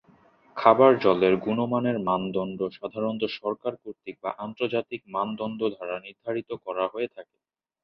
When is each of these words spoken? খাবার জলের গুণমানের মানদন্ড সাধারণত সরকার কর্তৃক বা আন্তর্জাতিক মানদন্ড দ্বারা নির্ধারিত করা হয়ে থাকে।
খাবার 0.57 0.91
জলের 1.03 1.33
গুণমানের 1.37 1.97
মানদন্ড 2.07 2.59
সাধারণত 2.77 3.23
সরকার 3.37 3.73
কর্তৃক 3.81 4.15
বা 4.23 4.31
আন্তর্জাতিক 4.45 5.01
মানদন্ড 5.15 5.59
দ্বারা 5.71 5.95
নির্ধারিত 5.99 6.49
করা 6.65 6.85
হয়ে 6.87 7.09
থাকে। 7.15 7.35